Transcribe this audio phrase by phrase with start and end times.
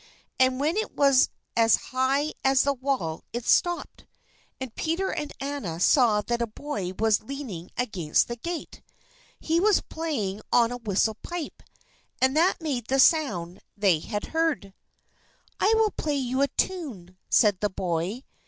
[0.39, 4.07] And when it was as high as the wall it stopped,
[4.59, 8.81] and Peter and Anna saw that a boy was leaning against the gate.
[9.39, 11.61] He was playing on a whistle pipe,
[12.19, 14.73] and that made the sound they had heard.
[15.59, 18.23] "I will play you a tune," said the boy.